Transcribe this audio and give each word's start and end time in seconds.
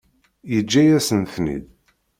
Yeǧǧa-yasen-ten-id. 0.51 1.65